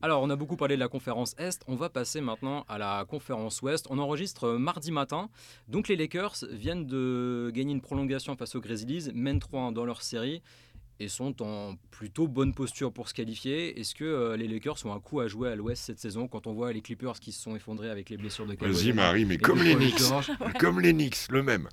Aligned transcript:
Alors, 0.00 0.22
on 0.22 0.30
a 0.30 0.36
beaucoup 0.36 0.56
parlé 0.56 0.76
de 0.76 0.80
la 0.80 0.86
conférence 0.86 1.34
Est. 1.38 1.62
On 1.66 1.74
va 1.74 1.88
passer 1.88 2.20
maintenant 2.20 2.64
à 2.68 2.78
la 2.78 3.04
conférence 3.08 3.60
Ouest. 3.62 3.88
On 3.90 3.98
enregistre 3.98 4.52
mardi 4.52 4.92
matin. 4.92 5.28
Donc, 5.66 5.88
les 5.88 5.96
Lakers 5.96 6.36
viennent 6.52 6.86
de 6.86 7.50
gagner 7.52 7.72
une 7.72 7.80
prolongation 7.80 8.36
face 8.36 8.54
aux 8.54 8.60
Grizzlies, 8.60 9.10
mènent 9.12 9.40
3 9.40 9.72
dans 9.72 9.84
leur 9.84 10.02
série 10.02 10.40
et 11.00 11.08
sont 11.08 11.42
en 11.42 11.74
plutôt 11.90 12.28
bonne 12.28 12.54
posture 12.54 12.92
pour 12.92 13.08
se 13.08 13.14
qualifier. 13.14 13.78
Est-ce 13.80 13.96
que 13.96 14.04
euh, 14.04 14.36
les 14.36 14.46
Lakers 14.46 14.84
ont 14.84 14.92
un 14.92 15.00
coup 15.00 15.18
à 15.18 15.26
jouer 15.26 15.50
à 15.50 15.56
l'Ouest 15.56 15.82
cette 15.84 15.98
saison 15.98 16.28
quand 16.28 16.46
on 16.46 16.52
voit 16.52 16.72
les 16.72 16.80
Clippers 16.80 17.18
qui 17.18 17.32
se 17.32 17.42
sont 17.42 17.56
effondrés 17.56 17.90
avec 17.90 18.08
les 18.10 18.16
blessures 18.16 18.46
de 18.46 18.54
Kawhi 18.54 18.72
Vas-y 18.72 18.92
Marie, 18.92 19.24
mais 19.24 19.38
comme 19.38 19.62
les 19.62 19.74
Knicks, 19.74 20.02
comme 20.60 20.80
les 20.80 20.92
Knicks, 20.92 21.28
le 21.30 21.42
même. 21.42 21.68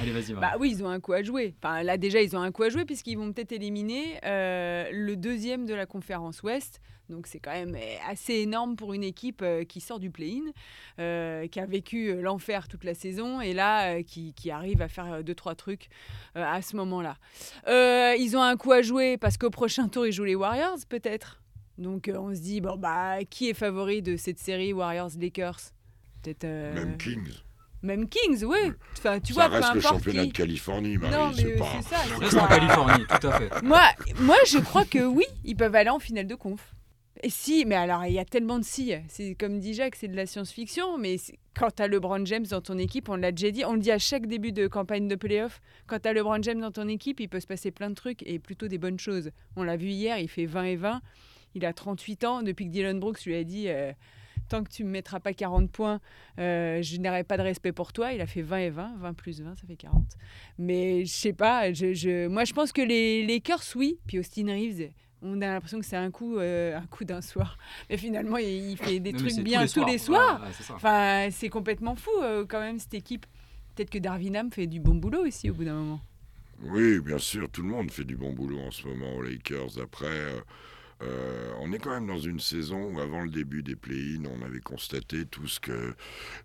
Allez, 0.00 0.10
vas-y. 0.12 0.32
Bah 0.34 0.52
oui, 0.58 0.70
ils 0.72 0.84
ont 0.84 0.88
un 0.88 1.00
coup 1.00 1.12
à 1.12 1.22
jouer. 1.22 1.54
Enfin, 1.62 1.82
là, 1.82 1.96
déjà, 1.96 2.20
ils 2.22 2.36
ont 2.36 2.40
un 2.40 2.50
coup 2.52 2.62
à 2.62 2.68
jouer 2.68 2.84
puisqu'ils 2.84 3.16
vont 3.16 3.32
peut-être 3.32 3.52
éliminer 3.52 4.18
euh, 4.24 4.88
le 4.92 5.16
deuxième 5.16 5.66
de 5.66 5.74
la 5.74 5.86
conférence 5.86 6.42
Ouest. 6.42 6.80
Donc, 7.08 7.26
c'est 7.26 7.40
quand 7.40 7.52
même 7.52 7.74
euh, 7.74 7.96
assez 8.08 8.34
énorme 8.34 8.76
pour 8.76 8.94
une 8.94 9.02
équipe 9.02 9.42
euh, 9.42 9.64
qui 9.64 9.80
sort 9.80 9.98
du 9.98 10.10
play-in, 10.10 10.50
euh, 10.98 11.46
qui 11.48 11.60
a 11.60 11.66
vécu 11.66 12.08
euh, 12.08 12.22
l'enfer 12.22 12.68
toute 12.68 12.84
la 12.84 12.94
saison 12.94 13.40
et 13.40 13.52
là, 13.52 13.96
euh, 13.96 14.02
qui, 14.02 14.32
qui 14.34 14.50
arrive 14.50 14.80
à 14.80 14.88
faire 14.88 15.12
euh, 15.12 15.22
deux, 15.22 15.34
trois 15.34 15.54
trucs 15.54 15.88
euh, 16.36 16.44
à 16.44 16.62
ce 16.62 16.74
moment-là. 16.76 17.16
Euh, 17.68 18.14
ils 18.18 18.36
ont 18.36 18.42
un 18.42 18.56
coup 18.56 18.72
à 18.72 18.80
jouer 18.82 19.18
parce 19.18 19.36
qu'au 19.36 19.50
prochain 19.50 19.88
tour, 19.88 20.06
ils 20.06 20.12
jouent 20.12 20.24
les 20.24 20.36
Warriors, 20.36 20.78
peut-être. 20.88 21.42
Donc, 21.76 22.08
euh, 22.08 22.16
on 22.16 22.34
se 22.34 22.40
dit, 22.40 22.60
bon, 22.60 22.76
bah, 22.76 23.24
qui 23.28 23.50
est 23.50 23.54
favori 23.54 24.00
de 24.00 24.16
cette 24.16 24.38
série 24.38 24.72
Warriors-Lakers? 24.72 25.58
Peut-être. 26.22 26.44
euh, 26.44 26.72
Même 26.74 26.96
Kings. 26.96 27.32
Même 27.82 28.08
Kings, 28.08 28.44
oui. 28.44 28.72
Enfin, 28.98 29.20
tu 29.20 29.32
ça 29.32 29.48
vois, 29.48 29.56
reste 29.58 29.68
peu 29.70 29.74
le 29.76 29.80
championnat 29.82 30.22
qui- 30.22 30.28
de 30.28 30.32
Californie, 30.32 30.96
Marie. 30.98 31.12
non, 31.14 31.32
c'est 31.34 31.44
mais 31.44 31.56
pas... 31.56 31.66
c'est 31.82 31.88
ça. 31.94 32.00
On 32.04 32.18
c'est 32.18 32.24
reste 32.24 32.34
en 32.38 32.46
pas- 32.46 32.54
Californie, 32.58 33.04
tout 33.20 33.26
à 33.26 33.32
fait. 33.38 33.62
Moi, 33.62 33.82
moi, 34.20 34.36
je 34.46 34.58
crois 34.58 34.84
que 34.84 35.04
oui, 35.04 35.24
ils 35.44 35.56
peuvent 35.56 35.74
aller 35.74 35.90
en 35.90 35.98
finale 35.98 36.26
de 36.26 36.34
conf. 36.34 36.74
Et 37.24 37.30
si, 37.30 37.64
mais 37.66 37.76
alors 37.76 38.04
il 38.04 38.14
y 38.14 38.18
a 38.18 38.24
tellement 38.24 38.58
de 38.58 38.64
si. 38.64 38.92
C'est 39.06 39.36
comme 39.36 39.60
dit 39.60 39.74
Jacques, 39.74 39.94
c'est 39.94 40.08
de 40.08 40.16
la 40.16 40.26
science-fiction, 40.26 40.98
mais 40.98 41.16
quand 41.54 41.68
tu 41.76 41.82
as 41.82 41.86
LeBron 41.86 42.24
James 42.26 42.46
dans 42.50 42.60
ton 42.60 42.76
équipe, 42.78 43.08
on 43.08 43.14
l'a 43.14 43.30
déjà 43.30 43.52
dit, 43.52 43.64
on 43.64 43.74
le 43.74 43.78
dit 43.78 43.92
à 43.92 43.98
chaque 43.98 44.26
début 44.26 44.50
de 44.50 44.66
campagne 44.66 45.06
de 45.06 45.14
playoff, 45.14 45.60
quand 45.86 46.00
tu 46.00 46.08
as 46.08 46.14
LeBron 46.14 46.42
James 46.42 46.60
dans 46.60 46.72
ton 46.72 46.88
équipe, 46.88 47.20
il 47.20 47.28
peut 47.28 47.38
se 47.38 47.46
passer 47.46 47.70
plein 47.70 47.90
de 47.90 47.94
trucs 47.94 48.22
et 48.26 48.40
plutôt 48.40 48.66
des 48.66 48.78
bonnes 48.78 48.98
choses. 48.98 49.30
On 49.54 49.62
l'a 49.62 49.76
vu 49.76 49.88
hier, 49.88 50.18
il 50.18 50.26
fait 50.28 50.46
20 50.46 50.64
et 50.64 50.76
20, 50.76 51.00
il 51.54 51.64
a 51.64 51.72
38 51.72 52.24
ans, 52.24 52.42
depuis 52.42 52.66
que 52.66 52.70
Dylan 52.72 52.98
Brooks 52.98 53.24
lui 53.24 53.36
a 53.36 53.44
dit 53.44 53.66
euh, 53.68 53.92
tant 54.52 54.62
que 54.64 54.70
tu 54.70 54.84
me 54.84 54.90
mettras 54.90 55.18
pas 55.20 55.32
40 55.32 55.70
points, 55.70 56.00
euh, 56.38 56.82
je 56.82 56.98
n'aurai 56.98 57.24
pas 57.24 57.36
de 57.36 57.42
respect 57.42 57.72
pour 57.72 57.92
toi. 57.92 58.12
Il 58.12 58.20
a 58.20 58.26
fait 58.26 58.42
20 58.42 58.58
et 58.58 58.70
20, 58.70 58.96
20 58.98 59.14
plus 59.14 59.40
20, 59.40 59.54
ça 59.56 59.66
fait 59.66 59.76
40. 59.76 60.04
Mais 60.58 61.04
je 61.04 61.10
sais 61.12 61.32
pas, 61.32 61.72
je, 61.72 61.92
je- 61.94 62.28
moi 62.28 62.44
je 62.44 62.52
pense 62.52 62.72
que 62.72 62.82
les 62.82 63.26
Lakers, 63.26 63.62
oui, 63.76 63.98
puis 64.06 64.18
Austin 64.18 64.46
Reeves, 64.46 64.90
on 65.22 65.40
a 65.40 65.46
l'impression 65.46 65.78
que 65.78 65.86
c'est 65.86 65.96
un 65.96 66.10
coup, 66.10 66.36
euh, 66.36 66.76
un 66.76 66.86
coup 66.86 67.04
d'un 67.04 67.20
soir. 67.22 67.56
Mais 67.88 67.96
finalement, 67.96 68.36
il, 68.38 68.72
il 68.72 68.76
fait 68.76 69.00
des 69.00 69.12
Non, 69.12 69.18
trucs 69.18 69.38
bien 69.40 69.66
tous 69.66 69.84
les 69.86 69.98
soirs. 69.98 70.42
Enfin, 70.74 71.28
c'est 71.30 71.48
complètement 71.48 71.94
fou 71.94 72.10
euh, 72.22 72.44
quand 72.46 72.60
même 72.60 72.78
cette 72.78 72.94
équipe. 72.94 73.24
Peut-être 73.74 73.90
que 73.90 73.98
Darwin 73.98 74.50
fait 74.52 74.66
du 74.66 74.80
bon 74.80 74.96
boulot 74.96 75.26
aussi 75.26 75.48
au 75.48 75.54
bout 75.54 75.64
d'un 75.64 75.74
moment. 75.74 76.00
Oui, 76.64 77.00
bien 77.00 77.18
sûr, 77.18 77.48
tout 77.50 77.62
le 77.62 77.68
monde 77.68 77.90
fait 77.90 78.04
du 78.04 78.16
bon 78.16 78.32
boulot 78.32 78.60
en 78.60 78.70
ce 78.70 78.86
moment 78.86 79.14
aux 79.16 79.22
Lakers. 79.22 79.78
Après, 79.82 80.06
euh, 80.06 80.40
euh, 81.02 81.52
on 81.60 81.72
est 81.72 81.78
quand 81.78 81.90
même 81.90 82.06
dans 82.06 82.18
une 82.18 82.40
saison 82.40 82.92
où, 82.92 83.00
avant 83.00 83.22
le 83.22 83.30
début 83.30 83.62
des 83.62 83.76
play-in, 83.76 84.24
on 84.26 84.42
avait 84.42 84.60
constaté 84.60 85.26
tous 85.26 85.58
que 85.58 85.94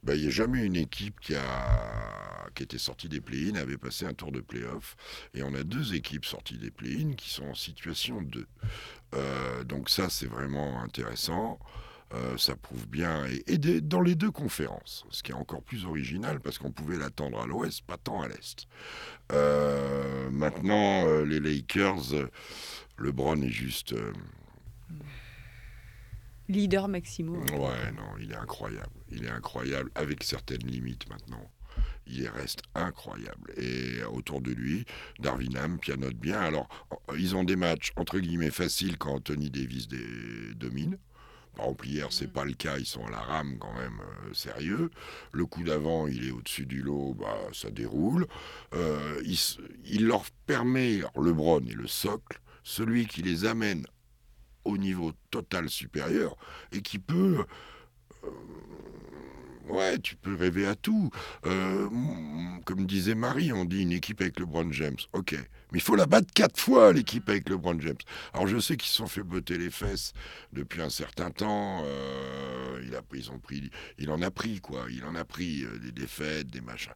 bah, 0.03 0.16
il 0.16 0.22
n'y 0.22 0.27
a 0.27 0.31
jamais 0.31 0.64
une 0.64 0.75
équipe 0.75 1.19
qui, 1.19 1.36
a, 1.36 2.49
qui 2.55 2.64
était 2.64 2.77
sortie 2.77 3.09
des 3.09 3.22
play-in 3.22 3.55
avait 3.55 3.77
passé 3.77 4.05
un 4.05 4.14
tour 4.14 4.31
de 4.31 4.39
play-off. 4.39 4.95
Et 5.33 5.44
on 5.44 5.53
a 5.53 5.64
deux 5.64 5.94
équipes 5.94 6.25
sorties 6.25 6.58
des 6.58 6.72
play-in 6.72 7.14
qui 7.14 7.30
sont 7.30 7.45
en 7.45 7.55
situation 7.55 8.22
2. 8.22 8.47
Euh, 9.16 9.64
donc 9.64 9.89
ça, 9.89 10.09
c'est 10.09 10.27
vraiment 10.27 10.81
intéressant. 10.81 11.59
Euh, 12.14 12.38
ça 12.38 12.55
prouve 12.55 12.88
bien, 12.88 13.25
et, 13.47 13.58
dans 13.58 13.99
les 13.99 14.16
deux 14.16 14.31
conférences, 14.31 15.05
ce 15.09 15.21
qui 15.23 15.31
est 15.31 15.36
encore 15.36 15.61
plus 15.61 15.86
original 15.86 16.39
parce 16.39 16.58
qu'on 16.58 16.71
pouvait 16.71 16.97
l'attendre 16.97 17.42
à 17.42 17.45
l'ouest, 17.45 17.81
pas 17.86 17.97
tant 17.97 18.21
à 18.21 18.30
l'est. 18.30 18.66
Maintenant, 20.31 21.05
les 21.23 21.42
Lakers, 21.42 22.30
LeBron 22.98 23.42
est 23.42 23.49
juste. 23.49 23.93
Euh, 24.92 25.03
Leader 26.49 26.87
Maximo. 26.87 27.33
ouais, 27.36 27.92
non, 27.92 28.17
il 28.20 28.31
est 28.31 28.36
incroyable. 28.36 28.93
Il 29.09 29.25
est 29.25 29.30
incroyable 29.30 29.92
avec 29.95 30.23
certaines 30.23 30.65
limites 30.65 31.09
maintenant. 31.09 31.52
Il 32.08 32.27
reste 32.30 32.61
incroyable. 32.73 33.52
Et 33.58 34.02
autour 34.03 34.42
de 34.42 34.52
lui, 34.52 34.86
Darwinham 35.20 35.77
pianote 35.77 36.15
bien. 36.15 36.39
Alors, 36.39 36.70
ils 37.17 37.36
ont 37.36 37.43
des 37.43 37.58
matchs 37.58 37.92
entre 37.98 38.20
guillemets 38.20 38.52
faciles 38.52 38.98
quand 38.98 39.15
Anthony 39.15 39.49
Davis 39.49 39.87
domine. 40.55 40.98
Par 41.55 41.65
exemple, 41.65 41.87
hier, 41.87 42.08
c'est 42.11 42.31
pas 42.31 42.45
le 42.45 42.54
cas. 42.54 42.77
Ils 42.77 42.86
sont 42.86 43.05
à 43.08 43.09
la 43.09 43.19
rame 43.19 43.58
quand 43.59 43.73
même 43.73 43.99
euh, 43.99 44.33
sérieux. 44.33 44.92
Le 45.31 45.45
coup 45.48 45.64
d'avant, 45.64 46.08
il 46.08 46.27
est 46.27 46.31
au-dessus 46.31 46.67
du 46.67 46.83
lot, 46.83 47.15
bah, 47.15 47.36
ça 47.52 47.71
déroule. 47.71 48.27
Euh, 48.73 49.21
il 49.86 50.05
leur 50.05 50.23
permet, 50.45 50.99
alors, 50.99 51.19
LeBron 51.19 51.65
est 51.65 51.73
le 51.73 51.87
socle, 51.87 52.39
celui 52.64 53.08
qui 53.08 53.23
les 53.23 53.45
amène 53.45 53.86
au 54.67 54.78
niveau 54.78 55.14
total 55.32 55.70
supérieur 55.70 56.36
et 56.72 56.82
qui 56.82 57.00
peut. 57.00 57.45
euh, 58.23 58.30
ouais, 59.70 60.00
tu 60.00 60.16
peux 60.16 60.36
rêver 60.36 60.66
à 60.67 60.76
tout. 60.76 61.10
Euh, 61.45 61.89
mm, 61.89 62.61
comme 62.66 62.86
disait 62.86 63.16
Marie, 63.16 63.52
on 63.54 63.66
dit 63.66 63.82
une 63.82 63.92
équipe 63.92 64.22
avec 64.22 64.39
LeBron 64.39 64.72
James. 64.72 64.98
Ok, 65.14 65.33
mais 65.72 65.80
il 65.80 65.82
faut 65.82 65.95
la 65.95 66.05
battre 66.05 66.32
quatre 66.33 66.60
fois, 66.60 66.94
l'équipe 66.94 67.28
avec 67.30 67.50
LeBron 67.50 67.80
James. 67.80 67.98
Alors 68.33 68.48
je 68.48 68.60
sais 68.60 68.78
qu'ils 68.78 68.89
se 68.89 68.98
sont 68.98 69.08
fait 69.08 69.23
botter 69.23 69.58
les 69.58 69.70
fesses 69.70 70.14
depuis 70.54 70.82
un 70.82 70.89
certain 70.89 71.32
temps. 71.32 71.84
euh, 71.86 72.82
il, 72.84 72.98
ils 73.17 73.32
ont 73.32 73.39
pris, 73.39 73.70
il 73.98 74.11
en 74.11 74.22
a 74.22 74.32
pris, 74.32 74.60
quoi. 74.61 74.86
Il 74.89 75.04
en 75.05 75.16
a 75.16 75.26
pris 75.26 75.66
des 75.82 75.92
défaites, 75.92 76.48
des 76.48 76.61
machins. 76.61 76.94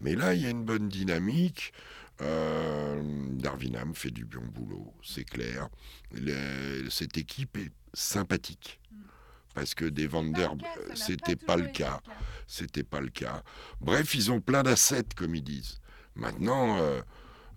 Mais 0.00 0.14
là, 0.14 0.34
il 0.34 0.42
y 0.42 0.46
a 0.46 0.50
une 0.50 0.64
bonne 0.64 0.88
dynamique. 0.88 1.72
Euh, 2.20 3.02
Darwinham 3.32 3.94
fait 3.94 4.10
du 4.10 4.24
bon 4.24 4.46
boulot, 4.46 4.94
c'est 5.02 5.24
clair. 5.24 5.68
Le- 6.12 6.88
cette 6.90 7.16
équipe 7.18 7.56
est 7.56 7.72
sympathique. 7.92 8.80
Parce 9.54 9.74
que 9.74 9.84
des 9.84 10.06
Vander, 10.08 10.48
c'était 10.96 11.36
pas 11.36 11.56
le 11.56 11.68
cas. 11.68 12.00
C'était 12.48 12.82
pas 12.82 13.00
le 13.00 13.08
cas. 13.08 13.42
Bref, 13.80 14.14
ils 14.14 14.32
ont 14.32 14.40
plein 14.40 14.64
d'assets, 14.64 15.04
comme 15.16 15.34
ils 15.36 15.44
disent. 15.44 15.78
Maintenant, 16.16 16.78
euh, 16.78 17.00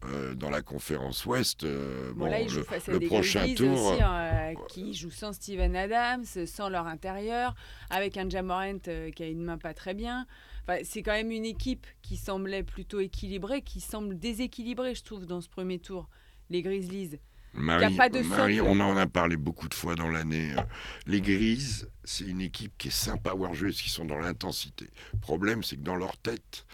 euh, 0.05 0.35
dans 0.35 0.49
la 0.49 0.61
conférence 0.61 1.25
Ouest, 1.25 1.63
euh, 1.63 2.11
Bon, 2.13 2.25
bon, 2.25 2.31
là, 2.31 2.43
le, 2.43 2.63
face 2.63 2.87
à 2.89 2.91
le 2.93 2.99
des 2.99 3.07
prochain 3.07 3.53
tour. 3.55 3.91
aussi, 3.93 4.01
hein, 4.01 4.13
euh, 4.13 4.53
qui 4.69 4.93
jouent 4.93 5.11
sans 5.11 5.33
Steven 5.33 5.75
Adams, 5.75 6.25
sans 6.25 6.69
leur 6.69 6.87
intérieur, 6.87 7.55
avec 7.89 8.17
un 8.17 8.29
Jamorant 8.29 8.77
euh, 8.87 9.11
qui 9.11 9.23
a 9.23 9.27
une 9.27 9.43
main 9.43 9.57
pas 9.57 9.73
très 9.73 9.93
bien. 9.93 10.25
Enfin, 10.63 10.79
c'est 10.83 11.01
quand 11.01 11.13
même 11.13 11.31
une 11.31 11.45
équipe 11.45 11.87
qui 12.01 12.17
semblait 12.17 12.63
plutôt 12.63 12.99
équilibrée, 12.99 13.61
qui 13.61 13.79
semble 13.79 14.17
déséquilibrée, 14.19 14.95
je 14.95 15.03
trouve, 15.03 15.25
dans 15.25 15.41
ce 15.41 15.49
premier 15.49 15.79
tour. 15.79 16.09
Les 16.49 16.61
Grizzlies. 16.61 17.19
Marie, 17.53 17.95
pas 17.95 18.09
de 18.09 18.19
Marie, 18.21 18.61
on 18.61 18.79
en 18.81 18.95
a 18.97 19.07
parlé 19.07 19.35
beaucoup 19.35 19.67
de 19.67 19.73
fois 19.73 19.95
dans 19.95 20.09
l'année. 20.09 20.51
euh, 20.57 20.61
Les 21.07 21.21
Grises, 21.21 21.89
c'est 22.03 22.25
une 22.25 22.41
équipe 22.41 22.73
qui 22.77 22.89
est 22.89 22.91
sympa 22.91 23.31
à 23.31 23.33
voir 23.33 23.53
jouer, 23.55 23.69
parce 23.69 23.81
qu'ils 23.81 23.91
sont 23.91 24.05
dans 24.05 24.17
l'intensité. 24.19 24.89
Le 25.13 25.19
problème, 25.19 25.63
c'est 25.63 25.77
que 25.77 25.81
dans 25.81 25.95
leur 25.95 26.17
tête, 26.17 26.65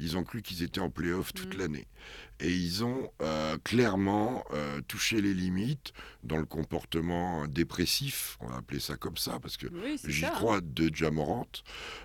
ils 0.00 0.16
ont 0.16 0.24
cru 0.24 0.42
qu'ils 0.42 0.62
étaient 0.62 0.80
en 0.80 0.90
play-off 0.90 1.32
toute 1.34 1.54
Mm. 1.54 1.58
l'année. 1.58 1.86
Et 2.40 2.50
ils 2.50 2.82
ont 2.84 3.10
euh, 3.20 3.58
clairement 3.62 4.44
euh, 4.54 4.80
touché 4.88 5.20
les 5.20 5.34
limites 5.34 5.92
dans 6.24 6.38
le 6.38 6.46
comportement 6.46 7.46
dépressif, 7.46 8.38
on 8.40 8.46
va 8.48 8.56
appeler 8.56 8.80
ça 8.80 8.96
comme 8.96 9.18
ça, 9.18 9.38
parce 9.40 9.58
que 9.58 9.66
Oui, 9.66 10.00
j'y 10.06 10.20
ça. 10.22 10.28
hein. 10.28 10.30
crois, 10.34 10.60
de 10.62 10.90
Jamorant, 10.94 11.46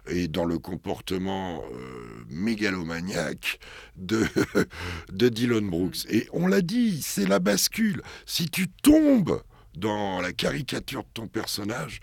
et 0.07 0.27
dans 0.27 0.43
le 0.45 0.59
comportement 0.59 1.63
euh, 1.73 2.25
mégalomaniaque 2.29 3.59
de, 3.95 4.25
de 5.11 5.29
Dylan 5.29 5.69
Brooks. 5.69 6.05
Et 6.09 6.27
on 6.33 6.47
l'a 6.47 6.61
dit, 6.61 7.01
c'est 7.01 7.27
la 7.27 7.39
bascule. 7.39 8.01
Si 8.25 8.49
tu 8.49 8.67
tombes 8.67 9.41
dans 9.75 10.21
la 10.21 10.31
caricature 10.33 11.03
de 11.03 11.09
ton 11.13 11.27
personnage, 11.27 11.99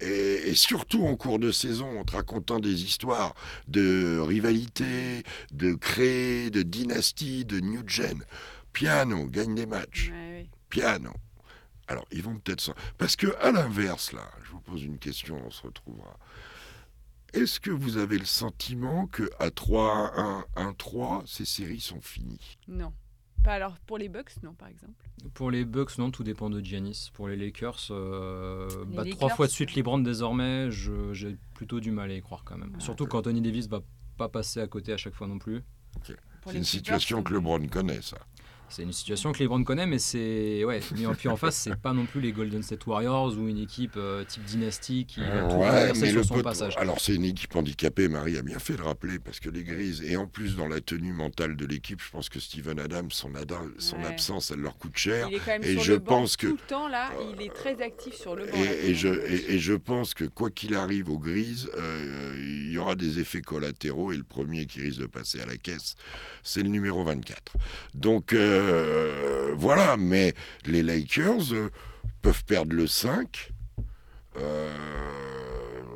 et, 0.00 0.48
et 0.48 0.54
surtout 0.54 1.04
en 1.06 1.16
cours 1.16 1.38
de 1.38 1.52
saison, 1.52 2.00
en 2.00 2.04
te 2.04 2.12
racontant 2.12 2.60
des 2.60 2.84
histoires 2.84 3.34
de 3.68 4.18
rivalité, 4.18 5.22
de 5.52 5.74
créer, 5.74 6.50
de 6.50 6.62
dynastie, 6.62 7.44
de 7.44 7.60
new 7.60 7.82
gen, 7.86 8.24
piano, 8.72 9.26
gagne 9.26 9.54
des 9.54 9.66
matchs 9.66 10.10
Ouais, 10.10 10.48
piano. 10.68 11.12
Alors, 11.86 12.06
ils 12.10 12.22
vont 12.22 12.38
peut-être... 12.38 12.74
Parce 12.98 13.14
que, 13.16 13.34
à 13.40 13.52
l'inverse, 13.52 14.12
là, 14.12 14.28
je 14.44 14.50
vous 14.52 14.60
pose 14.60 14.82
une 14.82 14.98
question, 14.98 15.40
on 15.44 15.50
se 15.50 15.62
retrouvera. 15.62 16.16
Est-ce 17.34 17.60
que 17.60 17.70
vous 17.70 17.96
avez 17.96 18.16
le 18.16 18.24
sentiment 18.24 19.06
que 19.06 19.28
à 19.38 19.48
3-1, 19.48 20.44
1-3, 20.56 21.26
ces 21.26 21.44
séries 21.44 21.80
sont 21.80 22.00
finies? 22.00 22.58
Non. 22.68 22.92
Pas 23.44 23.52
alors 23.52 23.76
pour 23.86 23.98
les 23.98 24.08
Bucks, 24.08 24.42
non, 24.42 24.54
par 24.54 24.68
exemple. 24.68 25.04
Pour 25.34 25.50
les 25.50 25.64
Bucks, 25.64 25.98
non, 25.98 26.10
tout 26.10 26.24
dépend 26.24 26.50
de 26.50 26.60
Giannis. 26.64 27.10
Pour 27.12 27.28
les 27.28 27.36
Lakers, 27.36 27.88
euh, 27.90 28.68
Les 28.88 28.96
bah, 28.96 29.04
Lakers, 29.04 29.16
trois 29.18 29.28
fois 29.30 29.46
de 29.46 29.52
suite 29.52 29.74
LeBron 29.74 29.98
désormais, 29.98 30.70
je- 30.70 31.12
j'ai 31.12 31.36
plutôt 31.54 31.78
du 31.80 31.90
mal 31.90 32.10
à 32.10 32.14
y 32.14 32.20
croire 32.22 32.42
quand 32.44 32.56
même. 32.58 32.72
Ah, 32.76 32.80
Surtout 32.80 33.06
quand 33.06 33.18
Anthony 33.18 33.40
Davis 33.42 33.68
va 33.68 33.82
pas 34.16 34.28
passer 34.28 34.60
à 34.60 34.66
côté 34.66 34.92
à 34.92 34.96
chaque 34.96 35.14
fois 35.14 35.26
non 35.28 35.38
plus. 35.38 35.62
C'est 36.46 36.56
une 36.56 36.64
situation 36.64 37.22
que. 37.22 37.32
LeBron 37.34 37.66
connaît, 37.68 38.02
ça. 38.02 38.18
C'est 38.74 38.82
une 38.82 38.92
situation 38.92 39.30
que 39.30 39.40
LeBron 39.40 39.62
connaît, 39.62 39.86
mais 39.86 40.00
c'est 40.00 40.64
ouais. 40.64 40.80
Mais 40.96 41.06
puis 41.16 41.28
en 41.28 41.36
face, 41.36 41.54
c'est 41.56 41.76
pas 41.76 41.92
non 41.92 42.06
plus 42.06 42.20
les 42.20 42.32
Golden 42.32 42.60
State 42.60 42.84
Warriors 42.88 43.36
ou 43.38 43.46
une 43.48 43.58
équipe 43.58 43.92
euh, 43.96 44.24
type 44.24 44.42
dynastie 44.44 45.06
qui 45.06 45.20
va 45.20 45.42
tout 45.42 45.54
Ouais, 45.56 45.68
renverser 45.68 46.00
mais 46.00 46.08
sur 46.08 46.16
le 46.18 46.22
son 46.24 46.34
pot- 46.34 46.42
passage. 46.42 46.74
Alors 46.76 46.98
c'est 47.00 47.14
une 47.14 47.24
équipe 47.24 47.54
handicapée, 47.54 48.08
Marie 48.08 48.36
a 48.36 48.42
bien 48.42 48.58
fait 48.58 48.74
de 48.74 48.82
rappeler, 48.82 49.20
parce 49.20 49.38
que 49.38 49.48
les 49.48 49.62
Grises, 49.62 50.02
et 50.02 50.16
en 50.16 50.26
plus 50.26 50.56
dans 50.56 50.66
la 50.66 50.80
tenue 50.80 51.12
mentale 51.12 51.54
de 51.56 51.66
l'équipe, 51.66 52.00
je 52.02 52.10
pense 52.10 52.28
que 52.28 52.40
Steven 52.40 52.80
Adams, 52.80 53.12
son, 53.12 53.34
ada- 53.36 53.62
son 53.78 53.98
Ouais. 53.98 54.06
absence, 54.06 54.50
elle 54.50 54.58
leur 54.58 54.76
coûte 54.76 54.96
cher. 54.96 55.28
Il 55.30 55.36
est 55.36 55.38
quand 55.38 55.52
même 55.52 55.62
Et 55.62 55.74
sur 55.74 55.82
je 55.84 55.92
le 55.92 55.98
banc 56.00 56.18
pense 56.22 56.36
que- 56.36 56.48
tout 56.48 56.54
le 56.60 56.68
temps 56.68 56.88
là, 56.88 57.10
il 57.32 57.42
est 57.46 57.54
très 57.54 57.80
actif 57.80 58.14
sur 58.14 58.34
le 58.34 58.46
banc. 58.46 58.58
Et, 58.58 58.90
et 58.90 58.94
je, 58.96 59.06
et, 59.08 59.54
et 59.54 59.78
pense 59.78 60.14
que 60.14 60.24
quoi 60.24 60.50
qu'il 60.50 60.74
arrive 60.74 61.10
aux 61.10 61.18
Grises, 61.20 61.70
euh, 61.78 62.34
y 62.74 62.78
aura 62.78 62.94
des 62.94 63.18
effets 63.18 63.42
collatéraux 63.42 64.12
et 64.12 64.16
le 64.16 64.24
premier 64.24 64.66
qui 64.66 64.80
risque 64.80 65.00
de 65.00 65.06
passer 65.06 65.40
à 65.40 65.46
la 65.46 65.56
caisse, 65.56 65.94
c'est 66.42 66.62
le 66.62 66.68
numéro 66.68 67.04
24. 67.04 67.54
Donc 67.94 68.32
euh, 68.32 69.54
voilà, 69.56 69.96
mais 69.96 70.34
les 70.66 70.82
Lakers 70.82 71.52
euh, 71.52 71.70
peuvent 72.22 72.44
perdre 72.44 72.74
le 72.74 72.86
5. 72.86 73.52
Euh, 74.36 74.70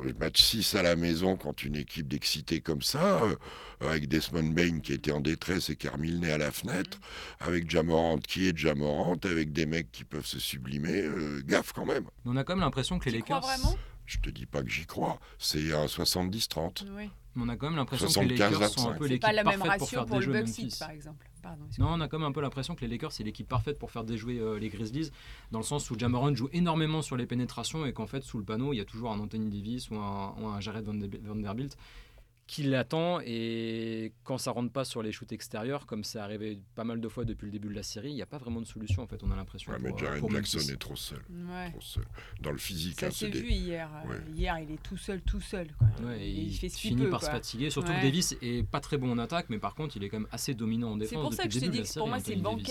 le 0.03 0.13
match 0.13 0.41
6 0.41 0.75
à 0.75 0.83
la 0.83 0.95
maison 0.95 1.35
contre 1.35 1.65
une 1.65 1.75
équipe 1.75 2.07
d'excités 2.07 2.61
comme 2.61 2.81
ça, 2.81 3.21
euh, 3.23 3.35
avec 3.81 4.07
Desmond 4.07 4.51
Bain 4.53 4.79
qui 4.79 4.93
était 4.93 5.11
en 5.11 5.19
détresse 5.19 5.69
et 5.69 5.75
qui 5.75 5.87
a 5.87 5.91
remis 5.91 6.11
le 6.11 6.19
nez 6.19 6.31
à 6.31 6.37
la 6.37 6.51
fenêtre, 6.51 6.99
avec 7.39 7.69
Jamorant 7.69 8.17
qui 8.17 8.47
est 8.47 8.57
Jamorant, 8.57 9.17
avec 9.23 9.51
des 9.51 9.65
mecs 9.65 9.91
qui 9.91 10.03
peuvent 10.03 10.25
se 10.25 10.39
sublimer, 10.39 11.01
euh, 11.01 11.41
gaffe 11.45 11.73
quand 11.73 11.85
même. 11.85 12.05
On 12.25 12.35
a 12.37 12.43
quand 12.43 12.55
même 12.55 12.63
l'impression 12.63 12.99
que 12.99 13.09
les 13.09 13.17
Tu 13.17 13.23
crois 13.23 13.41
Lakers. 13.41 13.77
Je 14.09 14.17
te 14.17 14.29
dis 14.31 14.47
pas 14.47 14.63
que 14.63 14.69
j'y 14.69 14.87
crois. 14.87 15.19
C'est 15.37 15.71
un 15.71 15.85
70-30. 15.85 16.83
Oui. 16.97 17.09
On 17.35 17.47
a 17.47 17.55
quand 17.55 17.67
même 17.67 17.75
l'impression 17.77 18.07
que 18.07 18.25
les 18.27 18.35
75, 18.37 18.51
Lakers 18.59 18.69
sont 18.69 18.79
un 18.81 18.83
25. 18.93 18.97
peu 18.97 19.05
l'équipe 19.05 19.21
pas 19.21 19.31
la 19.31 19.43
même 19.43 19.59
parfaite 19.59 19.77
pour 19.77 19.85
ratio 19.87 19.99
faire 19.99 20.05
pour 20.07 20.15
le 20.15 20.25
déjouer 20.25 20.39
Bucks 20.41 20.47
Memphis. 20.57 20.75
par 20.79 20.89
exemple. 20.89 21.25
Pardon, 21.43 21.63
Non, 21.77 21.87
on 21.91 22.01
a 22.01 22.07
quand 22.07 22.17
même 22.19 22.27
un 22.27 22.31
peu 22.31 22.41
l'impression 22.41 22.73
que 22.75 22.81
les 22.81 22.87
Lakers, 22.87 23.11
c'est 23.11 23.23
l'équipe 23.23 23.47
parfaite 23.47 23.77
pour 23.77 23.91
faire 23.91 24.03
déjouer 24.03 24.39
euh, 24.39 24.57
les 24.59 24.67
Grizzlies, 24.69 25.11
dans 25.51 25.59
le 25.59 25.63
sens 25.63 25.89
où 25.91 25.97
Jamoran 25.97 26.33
joue 26.35 26.49
énormément 26.53 27.01
sur 27.03 27.15
les 27.17 27.27
pénétrations 27.27 27.85
et 27.85 27.93
qu'en 27.93 28.07
fait, 28.07 28.23
sous 28.23 28.39
le 28.39 28.43
panneau, 28.43 28.73
il 28.73 28.77
y 28.77 28.81
a 28.81 28.85
toujours 28.85 29.11
un 29.11 29.19
Anthony 29.19 29.47
Davis 29.49 29.89
ou 29.91 29.95
un, 29.97 30.33
ou 30.41 30.47
un 30.47 30.59
Jared 30.59 30.83
Van- 30.83 30.99
Vanderbilt 31.23 31.77
qui 32.49 32.63
l'attend 32.63 33.19
et 33.23 34.11
quand 34.23 34.39
ça 34.39 34.49
rentre 34.49 34.71
pas 34.71 34.83
sur 34.83 35.03
les 35.03 35.11
shoots 35.11 35.31
extérieurs, 35.31 35.85
comme 35.85 36.03
c'est 36.03 36.17
arrivé 36.17 36.59
pas 36.73 36.83
mal 36.83 36.99
de 36.99 37.07
fois 37.07 37.23
depuis 37.23 37.45
le 37.45 37.51
début 37.51 37.67
de 37.69 37.75
la 37.75 37.83
série, 37.83 38.09
il 38.09 38.15
n'y 38.15 38.23
a 38.23 38.25
pas 38.25 38.39
vraiment 38.39 38.59
de 38.59 38.65
solution 38.65 39.03
en 39.03 39.07
fait, 39.07 39.21
on 39.23 39.29
a 39.29 39.35
l'impression. 39.35 39.71
Ouais, 39.71 39.77
mais 39.79 39.89
pour, 39.89 39.99
Jaren 39.99 40.19
pour 40.19 40.31
Jackson 40.31 40.57
Memphis. 40.57 40.71
est 40.71 40.77
trop 40.77 40.95
seul, 40.95 41.19
Ouais. 41.29 41.69
trop 41.69 41.81
seul. 41.81 42.05
Dans 42.41 42.51
le 42.51 42.57
physique, 42.57 42.99
Ça 43.01 43.05
hein, 43.05 43.11
s'est 43.11 43.29
des- 43.29 43.39
vu 43.39 43.51
hier. 43.51 43.87
euh, 44.03 44.09
Ouais. 44.09 44.21
Hier, 44.35 44.57
il 44.59 44.71
est 44.71 44.81
tout 44.81 44.97
seul, 44.97 45.21
tout 45.21 45.39
seul. 45.41 45.67
Quoi. 45.77 45.87
Ouais, 46.07 46.25
et 46.25 46.31
il, 46.31 46.51
fait 46.57 46.69
finit 46.69 47.05
par 47.05 47.21
se 47.23 47.29
fatiguer, 47.29 47.69
surtout 47.69 47.91
que. 47.93 48.01
Davis 48.01 48.35
est 48.41 48.63
pas 48.67 48.79
très 48.79 48.97
bon 48.97 49.11
en 49.11 49.19
attaque, 49.19 49.45
mais 49.49 49.59
par 49.59 49.75
contre, 49.75 49.95
il 49.97 50.03
est 50.03 50.09
quand 50.09 50.19
même 50.19 50.29
assez 50.31 50.55
dominant 50.55 50.93
en 50.93 50.97
défense. 50.97 51.09
C'est 51.11 51.21
pour 51.21 51.33
ça 51.35 51.43
que 51.47 51.53
je 51.53 51.59
te 51.59 51.65
dis 51.65 51.83
que 51.83 51.93
pour 51.99 52.07
moi, 52.07 52.19
série, 52.19 52.37
c'est 52.37 52.41
Davis. 52.41 52.65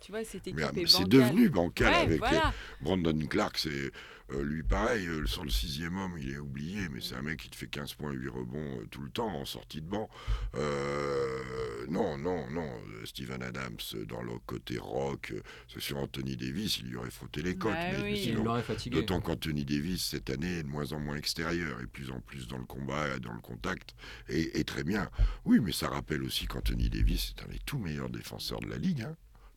Tu 0.00 0.12
vois, 0.12 0.24
cette 0.24 0.46
équipe 0.46 0.56
Mais, 0.74 0.82
est 0.82 0.86
c'est 0.86 1.08
devenu 1.08 1.48
bancal 1.48 1.92
Ouais, 1.92 1.98
avec 2.00 2.18
voilà. 2.18 2.52
Brandon 2.80 3.18
Clark. 3.28 3.56
C'est 3.58 3.90
euh, 4.32 4.42
lui 4.42 4.62
pareil 4.64 5.06
euh, 5.06 5.24
sur 5.26 5.44
le 5.44 5.50
sixième 5.50 5.96
homme, 5.96 6.16
il 6.18 6.30
est 6.30 6.38
oublié, 6.38 6.88
mais 6.90 7.00
c'est 7.00 7.14
un 7.14 7.22
mec 7.22 7.38
qui 7.38 7.48
te 7.48 7.54
fait 7.56 7.68
15 7.68 7.94
points, 7.94 8.10
8 8.12 8.28
rebonds 8.28 8.80
euh, 8.80 8.86
tout 8.90 9.00
le 9.02 9.08
temps 9.10 9.28
en 9.34 9.44
sortie 9.44 9.80
de 9.80 9.86
banc. 9.88 10.08
Euh, 10.56 11.86
non, 11.88 12.18
non, 12.18 12.50
non. 12.50 12.68
euh, 12.88 13.04
Steven 13.06 13.42
Adams 13.42 13.76
euh, 13.94 14.04
dans 14.04 14.22
le 14.22 14.38
côté 14.44 14.78
rock, 14.78 15.32
euh, 15.34 15.40
c'est 15.68 15.80
sur 15.80 15.98
Anthony 15.98 16.36
Davis, 16.36 16.78
il 16.78 16.88
lui 16.88 16.96
aurait 16.96 17.10
frotté 17.10 17.42
les 17.42 17.56
côtes. 17.56 17.72
Ouais, 17.72 17.92
mais 17.98 18.02
oui. 18.02 18.12
Il 18.16 18.22
sinon, 18.30 18.44
l'aurait 18.44 18.62
fatigué. 18.62 18.96
D'autant 18.96 19.20
qu'Anthony 19.20 19.64
Davis, 19.64 20.04
cette 20.04 20.28
année, 20.30 20.58
est 20.58 20.62
de 20.64 20.68
moins 20.68 20.92
en 20.92 20.98
moins 21.00 21.16
extérieur 21.16 21.80
et 21.80 21.86
plus 21.86 22.10
en 22.10 22.20
plus 22.20 22.48
dans 22.48 22.58
le 22.58 22.64
combat, 22.64 23.18
dans 23.20 23.32
le 23.32 23.40
contact, 23.40 23.94
et, 24.28 24.58
et 24.58 24.64
très 24.64 24.82
bien. 24.84 25.08
Oui, 25.44 25.60
mais 25.60 25.72
ça 25.72 25.88
rappelle 25.88 26.22
aussi 26.22 26.46
qu'Anthony 26.46 26.90
Davis 26.90 27.34
est 27.36 27.44
un 27.44 27.48
des 27.48 27.60
tout 27.64 27.78
meilleurs 27.78 28.10
défenseurs 28.10 28.60
de 28.60 28.66
la 28.68 28.76
Ligue. 28.76 29.02
hein. 29.02 29.16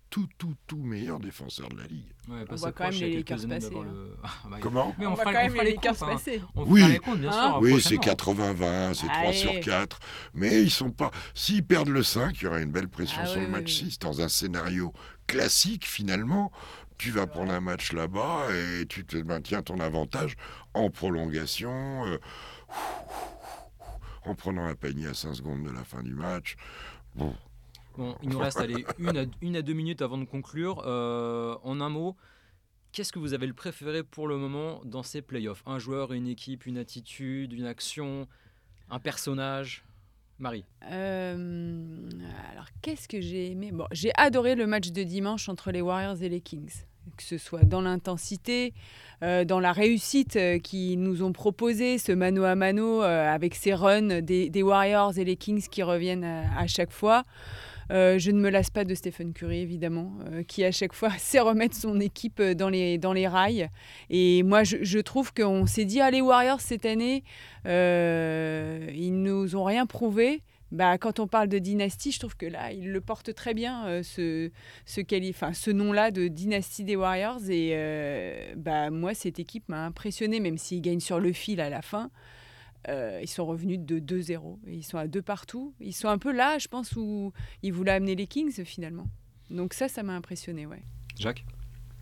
Tout, 0.09 0.27
tout, 0.39 0.55
tout 0.65 0.77
meilleur 0.77 1.19
défenseur 1.19 1.69
de 1.69 1.77
la 1.77 1.83
Ligue. 1.85 2.11
Ouais, 2.27 2.43
On 2.49 2.55
voit 2.55 2.71
quand 2.71 2.89
même 2.89 2.99
les 2.99 3.17
Lakers 3.17 3.47
passer, 3.47 3.67
hein. 3.75 3.83
le- 3.85 4.17
Ah, 4.23 4.29
bah, 4.49 4.57
Comment 4.59 4.95
Mais 4.97 5.05
On, 5.05 5.11
on, 5.11 5.13
va 5.13 5.21
fera, 5.21 5.33
quand 5.33 5.39
on 5.39 5.43
même 5.53 5.63
les 5.63 5.71
Lakers 5.75 6.01
hein. 6.03 6.07
passer. 6.07 6.41
On 6.55 6.63
Oui. 6.65 6.97
comptes, 6.99 7.19
bien 7.19 7.29
Hein 7.29 7.49
sûr. 7.51 7.59
Oui, 7.61 7.79
c'est 7.81 7.95
prochainement. 7.97 8.53
80-20, 8.53 8.93
c'est 8.95 9.05
3 9.07 9.17
Allez. 9.19 9.33
sur 9.37 9.59
4. 9.59 9.99
Mais 10.33 10.63
ils 10.63 10.71
sont 10.71 10.89
pas. 10.89 11.11
S'ils 11.35 11.63
perdent 11.63 11.89
le 11.89 12.01
5, 12.01 12.35
il 12.41 12.43
y 12.45 12.47
aura 12.47 12.59
une 12.59 12.71
belle 12.71 12.89
pression 12.89 13.19
Ah 13.21 13.27
sur 13.27 13.37
oui, 13.39 13.45
le 13.45 13.51
match 13.51 13.65
oui. 13.83 13.91
6. 13.91 13.99
Dans 13.99 14.19
un 14.21 14.29
scénario 14.29 14.93
classique, 15.27 15.85
finalement, 15.85 16.51
tu 16.97 17.11
vas 17.11 17.27
prendre 17.27 17.51
un 17.53 17.61
match 17.61 17.93
là-bas 17.93 18.47
et 18.81 18.87
tu 18.87 19.05
te 19.05 19.15
maintiens 19.17 19.61
ton 19.61 19.79
avantage 19.79 20.35
en 20.73 20.89
prolongation, 20.89 22.05
euh, 22.07 22.17
en 24.25 24.33
prenant 24.35 24.65
un 24.65 24.75
panier 24.75 25.07
à 25.07 25.13
5 25.13 25.35
secondes 25.35 25.63
de 25.63 25.71
la 25.71 25.83
fin 25.83 26.01
du 26.03 26.13
match. 26.15 26.55
Bon, 27.15 27.33
Il 28.23 28.29
nous 28.29 28.39
reste 28.39 28.59
allez, 28.59 28.85
une, 28.97 29.55
à, 29.55 29.61
deux 29.61 29.73
minutes 29.73 30.01
avant 30.01 30.17
de 30.17 30.25
conclure. 30.25 30.83
Euh, 30.85 31.55
en 31.63 31.81
un 31.81 31.89
mot, 31.89 32.15
qu'est-ce 32.91 33.11
que 33.11 33.19
vous 33.19 33.33
avez 33.33 33.47
le 33.47 33.53
préféré 33.53 34.03
pour 34.03 34.27
le 34.27 34.37
moment 34.37 34.81
dans 34.85 35.03
ces 35.03 35.21
playoffs? 35.21 35.63
Un 35.65 35.79
joueur, 35.79 36.13
une 36.13 36.27
équipe, 36.27 36.65
une 36.65 36.77
attitude, 36.77 37.53
une 37.53 37.65
action, 37.65 38.27
un 38.89 38.99
personnage? 38.99 39.83
Marie 40.39 40.63
Euh, 40.89 42.09
alors, 42.51 42.67
qu'est-ce 42.81 43.07
que 43.07 43.19
j'ai 43.19 43.51
aimé? 43.51 43.71
Bon, 43.73 43.85
J'ai 43.91 44.11
adoré 44.15 44.55
le 44.55 44.67
match 44.67 44.91
de 44.91 45.03
dimanche 45.03 45.49
entre 45.49 45.71
les 45.71 45.81
Warriors 45.81 46.21
et 46.23 46.29
les 46.29 46.39
Kings. 46.39 46.71
Que 47.17 47.23
ce 47.23 47.37
soit 47.37 47.63
dans 47.63 47.81
l'intensité, 47.81 48.73
euh, 49.23 49.43
dans 49.43 49.59
la 49.59 49.73
réussite 49.73 50.35
euh, 50.37 50.59
qu'ils 50.59 51.01
nous 51.01 51.23
ont 51.23 51.33
proposé, 51.33 51.97
ce 51.97 52.11
mano 52.13 52.43
à 52.43 52.55
mano 52.55 53.01
avec 53.01 53.55
ces 53.55 53.73
runs 53.73 54.21
des, 54.21 54.63
Warriors 54.63 55.17
et 55.17 55.25
les 55.25 55.35
Kings 55.35 55.67
qui 55.69 55.83
reviennent 55.83 56.23
à 56.23 56.67
chaque 56.67 56.91
fois. 56.91 57.25
Euh, 57.91 58.19
je 58.19 58.31
ne 58.31 58.39
me 58.39 58.49
lasse 58.49 58.69
pas 58.69 58.85
de 58.85 58.93
Stephen 58.93 59.33
Curry, 59.33 59.59
évidemment, 59.59 60.13
euh, 60.31 60.43
qui 60.43 60.63
à 60.63 60.71
chaque 60.71 60.93
fois 60.93 61.09
sait 61.17 61.39
remettre 61.39 61.75
son 61.75 61.99
équipe 61.99 62.39
euh, 62.39 62.53
dans 62.53 62.69
les, 62.69 63.27
rails. 63.27 63.69
Et 64.09 64.43
moi, 64.43 64.63
je, 64.63 64.99
trouve 64.99 65.33
qu'on 65.33 65.65
s'est 65.65 65.85
dit, 65.85 65.99
ah, 65.99 66.11
les 66.11 66.21
Warriors, 66.21 66.61
cette 66.61 66.85
année, 66.85 67.23
ils 67.65 69.21
nous 69.21 69.55
ont 69.55 69.63
rien 69.63 69.85
prouvé. 69.85 70.41
Bah, 70.71 70.99
quand 70.99 71.19
on 71.19 71.27
parle 71.27 71.47
de 71.47 71.57
dynastie, 71.57 72.11
je 72.11 72.19
trouve 72.19 72.37
que 72.37 72.45
là, 72.45 72.71
il 72.71 72.91
le 72.91 73.01
porte 73.01 73.33
très 73.33 73.55
bien, 73.55 74.01
ce, 74.03 74.51
nom-là 75.71 76.11
de 76.11 76.27
dynastie 76.27 76.83
des 76.83 76.95
Warriors. 76.95 77.49
Et 77.49 78.53
bah, 78.55 78.89
moi, 78.91 79.13
cette 79.13 79.39
équipe 79.39 79.67
m'a 79.67 79.85
impressionné, 79.85 80.39
même 80.39 80.57
s'ils 80.57 80.81
gagnent 80.81 80.99
sur 80.99 81.19
le 81.19 81.33
fil 81.33 81.59
à 81.59 81.69
la 81.69 81.81
fin. 81.81 82.11
Euh, 82.87 83.19
ils 83.21 83.27
sont 83.27 83.45
revenus 83.45 83.79
de 83.79 83.99
2-0. 83.99 84.59
Et 84.67 84.75
Ils 84.75 84.83
sont 84.83 84.97
à 84.97 85.07
deux 85.07 85.21
partout. 85.21 85.73
Ils 85.79 85.93
sont 85.93 86.07
un 86.07 86.17
peu 86.17 86.31
là, 86.31 86.57
je 86.59 86.67
pense, 86.67 86.93
où 86.95 87.33
ils 87.61 87.73
voulaient 87.73 87.91
amener 87.91 88.15
les 88.15 88.27
Kings, 88.27 88.63
finalement. 88.63 89.07
Donc 89.49 89.73
ça, 89.73 89.87
ça 89.89 90.01
m'a 90.03 90.13
impressionné, 90.15 90.65
ouais. 90.65 90.83
Jacques? 91.17 91.43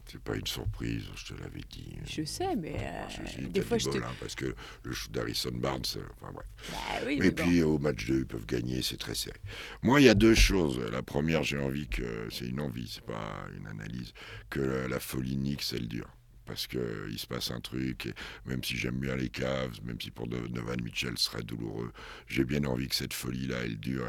C'est 0.09 0.21
pas 0.21 0.37
une 0.37 0.47
surprise, 0.47 1.03
je 1.15 1.33
te 1.33 1.41
l'avais 1.41 1.63
dit. 1.69 1.97
Je 2.07 2.23
sais, 2.23 2.55
mais 2.55 2.75
euh, 2.79 3.07
Je- 3.25 3.45
des 3.47 3.61
fois, 3.61 3.77
je 3.77 3.89
te... 3.89 3.97
hein, 3.97 4.03
parce 4.21 4.35
que 4.35 4.55
le 4.83 4.91
shoot 4.93 5.11
d'Harrison 5.11 5.51
Barnes, 5.51 5.81
euh, 5.97 6.03
enfin 6.21 6.31
bref. 6.31 6.45
Bah 6.71 6.77
oui, 7.05 7.17
mais 7.19 7.31
bon. 7.31 7.43
puis 7.43 7.61
au 7.61 7.77
match 7.77 8.05
2, 8.07 8.19
ils 8.19 8.25
peuvent 8.25 8.45
gagner, 8.45 8.81
c'est 8.81 8.95
très 8.95 9.15
serré. 9.15 9.35
Moi, 9.81 9.99
il 9.99 10.05
y 10.05 10.09
a 10.09 10.13
deux 10.13 10.33
choses. 10.33 10.79
La 10.93 11.01
première, 11.03 11.43
j'ai 11.43 11.57
envie 11.59 11.87
que. 11.89 12.29
C'est 12.31 12.45
une 12.45 12.61
envie, 12.61 12.87
c'est 12.87 13.03
pas 13.05 13.33
une 13.59 13.67
analyse. 13.67 14.13
Que 14.49 14.61
la, 14.61 14.87
la 14.87 14.99
folie 15.01 15.35
Knicks, 15.35 15.73
elle 15.73 15.89
dure. 15.89 16.07
Parce 16.47 16.65
qu'il 16.65 17.17
se 17.17 17.27
passe 17.27 17.51
un 17.51 17.59
truc, 17.59 18.05
et 18.05 18.13
même 18.45 18.63
si 18.63 18.77
j'aime 18.77 18.97
bien 18.97 19.15
les 19.15 19.29
Cavs, 19.29 19.79
même 19.83 19.99
si 19.99 20.11
pour 20.11 20.27
Donovan 20.27 20.81
Mitchell 20.81 21.17
serait 21.17 21.43
douloureux, 21.43 21.91
j'ai 22.27 22.45
bien 22.45 22.63
envie 22.63 22.87
que 22.87 22.95
cette 22.95 23.13
folie-là, 23.13 23.57
elle 23.65 23.77
dure 23.77 24.07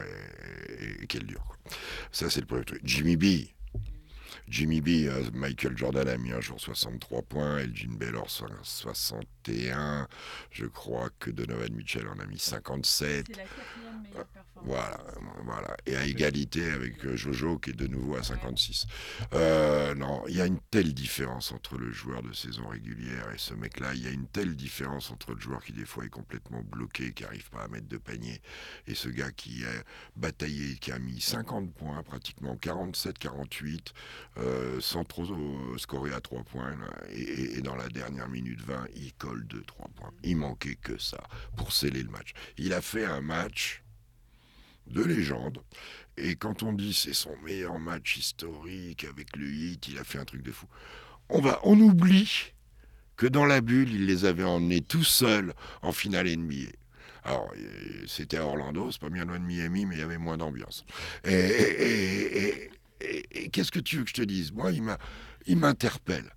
et, 1.02 1.06
qu'elle 1.08 1.26
dure. 1.26 1.58
Ça, 2.12 2.30
c'est 2.30 2.40
le 2.40 2.46
premier 2.46 2.64
truc. 2.64 2.80
Jimmy 2.84 3.16
B. 3.16 3.48
Jimmy 4.48 4.80
B, 4.80 4.88
euh, 5.06 5.30
Michael 5.32 5.76
Jordan 5.76 6.08
a 6.08 6.16
mis 6.16 6.32
un 6.32 6.40
jour 6.40 6.60
63 6.60 7.22
points, 7.22 7.58
Elgin 7.58 7.94
Baylor 7.96 8.28
so- 8.30 8.46
61, 8.62 10.08
je 10.50 10.66
crois 10.66 11.10
que 11.18 11.30
Donovan 11.30 11.72
Mitchell 11.74 12.06
en 12.08 12.18
a 12.18 12.26
mis 12.26 12.38
57. 12.38 13.26
C'est 13.26 13.36
la 13.36 13.42
quatrième 13.44 14.02
meilleure 14.02 14.26
performance. 14.26 14.44
Voilà, 14.64 14.98
voilà. 15.44 15.76
Et 15.86 15.96
à 15.96 16.04
égalité 16.04 16.68
avec 16.72 17.04
euh, 17.04 17.16
Jojo 17.16 17.58
qui 17.58 17.70
est 17.70 17.74
de 17.74 17.86
nouveau 17.86 18.16
à 18.16 18.22
56. 18.24 18.86
Euh, 19.34 19.94
non, 19.94 20.24
il 20.28 20.36
y 20.36 20.40
a 20.40 20.46
une 20.46 20.58
telle 20.70 20.94
différence 20.94 21.52
entre 21.52 21.78
le 21.78 21.92
joueur 21.92 22.22
de 22.22 22.32
saison 22.32 22.66
régulière 22.68 23.30
et 23.32 23.38
ce 23.38 23.54
mec-là. 23.54 23.94
Il 23.94 24.02
y 24.02 24.08
a 24.08 24.10
une 24.10 24.26
telle 24.26 24.56
différence 24.56 25.10
entre 25.12 25.32
le 25.32 25.40
joueur 25.40 25.62
qui 25.62 25.72
des 25.72 25.84
fois 25.84 26.04
est 26.04 26.08
complètement 26.10 26.62
bloqué, 26.62 27.12
qui 27.12 27.22
n'arrive 27.22 27.48
pas 27.50 27.62
à 27.62 27.68
mettre 27.68 27.86
de 27.88 27.98
panier, 27.98 28.40
et 28.88 28.94
ce 28.94 29.08
gars 29.08 29.30
qui 29.30 29.64
a 29.64 29.70
bataillé, 30.16 30.74
qui 30.76 30.90
a 30.90 30.98
mis 30.98 31.20
50 31.20 31.72
points, 31.72 32.02
pratiquement 32.02 32.56
47-48, 32.56 33.92
euh, 34.38 34.80
sans 34.80 35.04
trop 35.04 35.24
euh, 35.24 35.78
scorer 35.78 36.12
à 36.12 36.20
3 36.20 36.42
points. 36.44 36.76
Et, 37.10 37.60
dans 37.62 37.76
la 37.76 37.88
dernière 37.88 38.28
minute 38.28 38.60
20, 38.62 38.86
il 38.96 39.12
colle 39.14 39.44
2-3 39.46 39.90
points. 39.94 40.12
Il 40.22 40.36
manquait 40.36 40.76
que 40.76 40.98
ça 40.98 41.22
pour 41.56 41.72
sceller 41.72 42.02
le 42.02 42.10
match. 42.10 42.32
Il 42.56 42.72
a 42.72 42.80
fait 42.80 43.04
un 43.04 43.20
match 43.20 43.82
de 44.86 45.02
légende. 45.02 45.58
Et 46.16 46.36
quand 46.36 46.62
on 46.62 46.72
dit 46.72 46.94
c'est 46.94 47.14
son 47.14 47.36
meilleur 47.44 47.78
match 47.78 48.16
historique 48.16 49.04
avec 49.04 49.36
le 49.36 49.46
hit, 49.46 49.88
il 49.88 49.98
a 49.98 50.04
fait 50.04 50.18
un 50.18 50.24
truc 50.24 50.42
de 50.42 50.52
fou. 50.52 50.66
On, 51.28 51.40
va, 51.40 51.60
on 51.64 51.78
oublie 51.78 52.52
que 53.16 53.26
dans 53.26 53.44
la 53.44 53.60
bulle, 53.60 53.92
il 53.92 54.06
les 54.06 54.24
avait 54.24 54.44
emmenés 54.44 54.80
tout 54.80 55.04
seuls 55.04 55.52
en 55.82 55.92
finale 55.92 56.28
NBA. 56.28 56.70
Alors, 57.24 57.52
c'était 58.06 58.38
à 58.38 58.46
Orlando, 58.46 58.90
c'est 58.90 59.00
pas 59.00 59.10
bien 59.10 59.24
loin 59.24 59.38
de 59.38 59.44
Miami, 59.44 59.84
mais 59.84 59.96
il 59.96 59.98
y 59.98 60.02
avait 60.02 60.18
moins 60.18 60.38
d'ambiance. 60.38 60.84
Et- 61.24 62.70
et, 63.00 63.44
et 63.44 63.48
qu'est-ce 63.50 63.70
que 63.72 63.80
tu 63.80 63.96
veux 63.98 64.04
que 64.04 64.10
je 64.10 64.14
te 64.14 64.22
dise? 64.22 64.52
Moi, 64.52 64.72
il 64.72 64.82
m'a, 64.82 64.98
il 65.46 65.56
m'interpelle. 65.56 66.30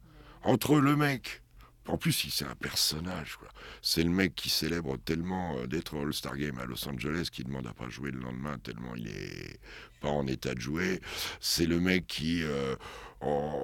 Entre 0.44 0.80
le 0.80 0.96
mec, 0.96 1.41
en 1.88 1.98
plus, 1.98 2.24
il 2.25 2.32
c'est 2.32 2.46
un 2.46 2.56
personnage. 2.56 3.38
quoi. 3.38 3.48
C'est 3.82 4.03
le 4.03 4.10
mec 4.10 4.36
qui 4.36 4.50
célèbre 4.50 4.98
tellement 4.98 5.58
euh, 5.58 5.68
d'être 5.68 5.96
au 5.98 6.01
All-Star 6.01 6.38
Game 6.38 6.58
à 6.60 6.65
Los 6.65 6.88
Angeles, 6.88 7.30
qui 7.32 7.44
demande 7.44 7.68
à 7.68 7.74
pas 7.74 7.89
jouer 7.89 8.12
le 8.12 8.20
lendemain 8.20 8.58
tellement 8.60 8.96
il 8.96 9.08
est 9.08 9.60
pas 10.01 10.10
en 10.10 10.25
état 10.27 10.53
de 10.56 10.60
jouer. 10.62 11.00
C'est 11.39 11.65
le 11.65 11.80
mec 11.80 12.08
qui, 12.08 12.44
euh, 12.44 12.75
en- 13.22 13.62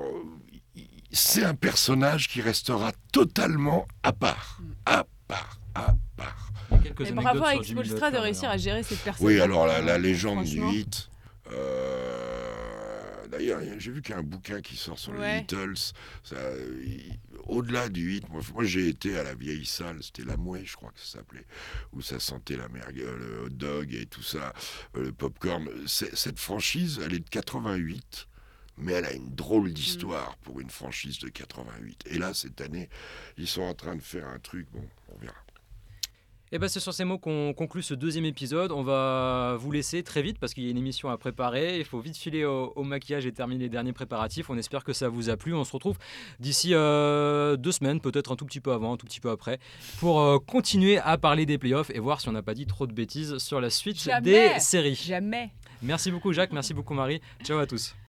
c'est 1.11 1.43
un 1.43 1.55
personnage 1.55 2.27
qui 2.27 2.41
restera 2.41 2.91
totalement 3.11 3.87
à 4.03 4.13
part, 4.13 4.59
à 4.85 5.05
part, 5.27 5.59
à 5.73 5.95
part. 6.15 6.49
Anecdotes 6.69 7.13
bravo 7.13 7.43
à 7.45 7.55
Expolstra 7.55 8.11
de 8.11 8.17
réussir 8.17 8.49
à 8.49 8.57
gérer 8.57 8.83
cette 8.83 8.99
personne. 8.99 9.25
Oui, 9.25 9.39
alors 9.39 9.65
la, 9.67 9.81
la 9.81 9.97
légende 9.97 10.43
du 10.43 10.59
hit. 10.61 11.09
euh, 11.51 12.46
D'ailleurs, 13.27 13.61
j'ai 13.77 13.91
vu 13.91 14.01
qu'il 14.01 14.11
y 14.11 14.13
a 14.15 14.19
un 14.19 14.23
bouquin 14.23 14.61
qui 14.61 14.75
sort 14.75 14.97
sur 14.97 15.13
Ouais. 15.13 15.35
les 15.35 15.41
Beatles. 15.41 15.93
Au-delà 17.45 17.87
du 17.89 18.15
hit, 18.15 18.29
moi, 18.29 18.41
moi, 18.53 18.63
j'ai 18.65 18.87
été 18.89 19.17
à 19.17 19.23
la 19.23 19.33
vieille 19.35 19.65
salle, 19.65 19.99
c'était 20.01 20.23
la 20.25 20.35
Mouée, 20.37 20.63
je 20.65 20.75
crois 20.75 20.91
que 20.91 20.99
ça 20.99 21.17
s'appelait, 21.19 21.45
où 21.93 22.01
ça 22.01 22.19
sentait 22.19 22.57
la 22.57 22.67
mergue, 22.67 22.97
le 22.97 23.43
hot 23.45 23.49
dog 23.49 23.93
et 23.93 24.05
tout 24.05 24.23
ça, 24.23 24.53
euh, 24.95 25.03
le 25.05 25.11
popcorn. 25.11 25.69
Cette 25.87 26.39
franchise, 26.39 26.99
elle 27.03 27.13
est 27.13 27.19
de 27.19 27.29
88. 27.29 28.27
Mais 28.79 28.93
elle 28.93 29.05
a 29.05 29.13
une 29.13 29.33
drôle 29.33 29.73
d'histoire 29.73 30.37
pour 30.43 30.59
une 30.59 30.69
franchise 30.69 31.17
de 31.17 31.29
88. 31.29 32.03
Et 32.11 32.19
là, 32.19 32.35
cette 32.35 32.61
année, 32.61 32.89
ils 33.37 33.47
sont 33.47 33.63
en 33.63 33.73
train 33.73 33.95
de 33.95 34.03
faire 34.03 34.27
un 34.27 34.37
truc. 34.37 34.67
Bon, 34.71 34.87
on 35.07 35.17
verra. 35.17 35.33
Et 36.51 36.59
ben 36.59 36.69
c'est 36.69 36.79
sur 36.79 36.93
ces 36.93 37.03
mots 37.03 37.17
qu'on 37.17 37.53
conclut 37.53 37.83
ce 37.83 37.93
deuxième 37.93 38.23
épisode. 38.23 38.71
On 38.71 38.81
va 38.81 39.57
vous 39.59 39.69
laisser 39.71 40.01
très 40.01 40.21
vite 40.21 40.39
parce 40.39 40.53
qu'il 40.53 40.63
y 40.63 40.67
a 40.67 40.71
une 40.71 40.77
émission 40.77 41.09
à 41.09 41.17
préparer. 41.17 41.77
Il 41.77 41.83
faut 41.83 41.99
vite 41.99 42.15
filer 42.15 42.45
au, 42.45 42.71
au 42.75 42.83
maquillage 42.83 43.25
et 43.25 43.33
terminer 43.33 43.65
les 43.65 43.69
derniers 43.69 43.91
préparatifs. 43.91 44.49
On 44.49 44.57
espère 44.57 44.85
que 44.85 44.93
ça 44.93 45.09
vous 45.09 45.29
a 45.29 45.35
plu. 45.35 45.53
On 45.53 45.65
se 45.65 45.73
retrouve 45.73 45.97
d'ici 46.39 46.73
euh, 46.73 47.57
deux 47.57 47.73
semaines, 47.73 47.99
peut-être 47.99 48.31
un 48.31 48.37
tout 48.37 48.45
petit 48.45 48.61
peu 48.61 48.71
avant, 48.71 48.93
un 48.93 48.97
tout 48.97 49.05
petit 49.05 49.19
peu 49.19 49.29
après, 49.29 49.59
pour 49.99 50.21
euh, 50.21 50.39
continuer 50.39 50.99
à 50.99 51.17
parler 51.17 51.45
des 51.45 51.57
playoffs 51.57 51.89
et 51.89 51.99
voir 51.99 52.21
si 52.21 52.29
on 52.29 52.31
n'a 52.31 52.43
pas 52.43 52.53
dit 52.53 52.65
trop 52.65 52.87
de 52.87 52.93
bêtises 52.93 53.39
sur 53.39 53.59
la 53.59 53.69
suite 53.69 54.01
Jamais. 54.01 54.53
des 54.53 54.59
séries. 54.59 54.95
Jamais. 54.95 55.51
Merci 55.81 56.11
beaucoup 56.11 56.31
Jacques, 56.31 56.53
merci 56.53 56.73
beaucoup 56.73 56.93
Marie. 56.93 57.19
Ciao 57.43 57.59
à 57.59 57.67
tous. 57.67 57.97